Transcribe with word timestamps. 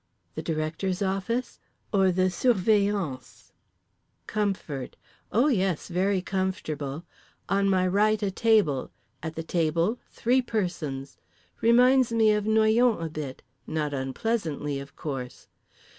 The 0.33 0.41
Directeur's 0.41 1.03
office? 1.03 1.59
Or 1.93 2.11
The 2.11 2.31
Surveillant's? 2.31 3.51
Comfort. 4.25 4.95
O 5.31 5.45
yes, 5.47 5.89
very, 5.89 6.05
very 6.15 6.21
comfortable. 6.23 7.05
On 7.47 7.69
my 7.69 7.85
right 7.85 8.23
a 8.23 8.31
table. 8.31 8.89
At 9.21 9.35
the 9.35 9.43
table 9.43 9.99
three 10.09 10.41
persons. 10.41 11.17
Reminds 11.61 12.11
me 12.11 12.31
of 12.31 12.45
Noyon 12.47 12.99
a 12.99 13.09
bit, 13.09 13.43
not 13.67 13.93
unpleasantly 13.93 14.79
of 14.79 14.95
course. 14.95 15.47